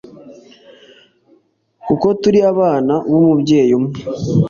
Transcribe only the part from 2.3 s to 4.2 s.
abana b’Umubyeyi umwe